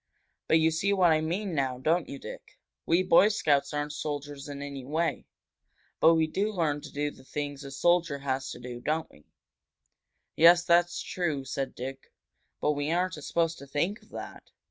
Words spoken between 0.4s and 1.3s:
"But you see what I